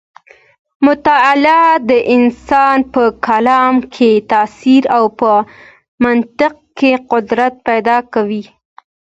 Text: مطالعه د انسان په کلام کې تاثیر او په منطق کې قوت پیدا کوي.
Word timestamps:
مطالعه 0.85 1.67
د 1.89 1.91
انسان 2.15 2.77
په 2.93 3.03
کلام 3.27 3.75
کې 3.95 4.11
تاثیر 4.31 4.83
او 4.97 5.03
په 5.19 5.31
منطق 6.03 6.53
کې 6.77 6.91
قوت 7.09 7.53
پیدا 7.67 7.97
کوي. 8.13 8.43